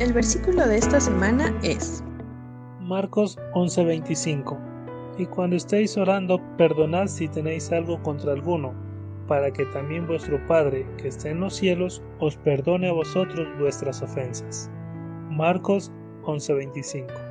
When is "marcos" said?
2.78-3.36, 15.30-15.90